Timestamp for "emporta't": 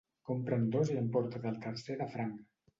1.03-1.47